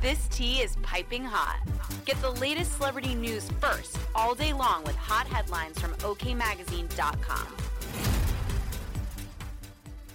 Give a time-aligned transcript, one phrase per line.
[0.00, 1.58] This tea is piping hot.
[2.04, 7.56] Get the latest celebrity news first all day long with hot headlines from OKMagazine.com.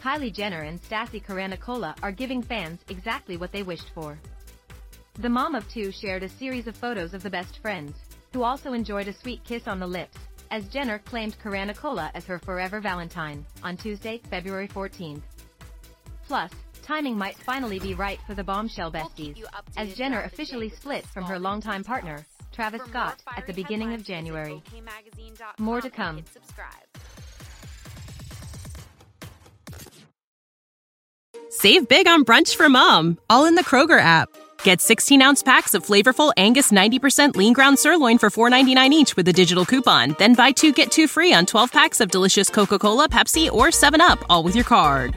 [0.00, 4.16] Kylie Jenner and Stassie Karanikolaou are giving fans exactly what they wished for.
[5.14, 7.96] The mom of two shared a series of photos of the best friends,
[8.32, 10.18] who also enjoyed a sweet kiss on the lips,
[10.52, 15.22] as Jenner claimed Karanikolaou as her forever Valentine, on Tuesday, February 14th.
[16.24, 19.42] Plus, timing might finally be right for the bombshell besties,
[19.76, 24.62] as Jenner officially split from her longtime partner, Travis Scott, at the beginning of January.
[25.58, 26.24] More to come.
[31.50, 34.28] Save big on brunch for mom, all in the Kroger app.
[34.64, 39.28] Get 16 ounce packs of flavorful Angus 90% lean ground sirloin for $4.99 each with
[39.28, 40.16] a digital coupon.
[40.18, 43.66] Then buy two get two free on 12 packs of delicious Coca Cola, Pepsi, or
[43.68, 45.16] 7UP, all with your card.